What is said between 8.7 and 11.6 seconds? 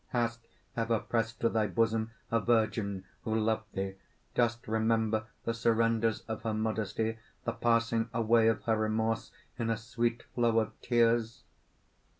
remorse in a sweet flow of tears?